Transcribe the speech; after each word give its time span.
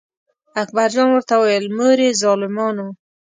اکبر 0.61 0.87
جان 0.95 1.09
ورته 1.11 1.33
وویل: 1.37 1.65
مورې 1.77 2.07
ظالمانو. 2.21 2.87